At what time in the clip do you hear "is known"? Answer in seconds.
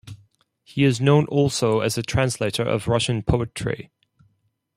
0.83-1.27